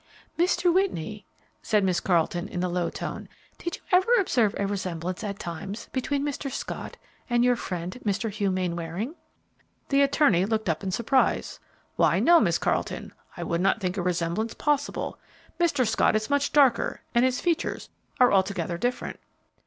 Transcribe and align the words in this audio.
"Mr. 0.35 0.73
Whitney," 0.73 1.27
said 1.61 1.83
Miss 1.83 1.99
Carleton, 1.99 2.47
in 2.47 2.63
a 2.63 2.69
low 2.69 2.89
tone, 2.89 3.29
"did 3.59 3.75
you 3.75 3.81
ever 3.91 4.11
observe 4.15 4.55
a 4.57 4.65
resemblance 4.65 5.23
at 5.23 5.37
times 5.37 5.89
between 5.91 6.25
Mr. 6.25 6.49
Scott 6.51 6.97
and 7.29 7.43
your 7.45 7.55
friend, 7.55 7.99
Mr. 8.03 8.31
Hugh 8.31 8.49
Mainwaring?" 8.49 9.13
The 9.89 10.01
attorney 10.01 10.43
looked 10.47 10.69
up 10.69 10.83
in 10.83 10.89
surprise. 10.89 11.59
"Why, 11.97 12.19
no, 12.19 12.39
Miss 12.39 12.57
Carleton, 12.57 13.13
I 13.37 13.43
would 13.43 13.61
not 13.61 13.79
think 13.79 13.95
a 13.95 14.01
resemblance 14.01 14.55
possible. 14.55 15.19
Mr. 15.59 15.87
Scott 15.87 16.15
is 16.15 16.31
much 16.31 16.51
darker 16.51 17.01
and 17.13 17.23
his 17.23 17.39
features 17.39 17.89
are 18.19 18.33
altogether 18.33 18.79
different." 18.79 19.19